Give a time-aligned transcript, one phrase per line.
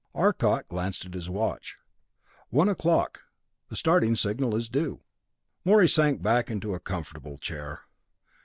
[0.15, 1.77] Arcot glanced at his watch.
[2.49, 3.21] "One o'clock.
[3.69, 5.01] The starting signal is due."
[5.63, 7.81] Morey sank back into a comfortable chair.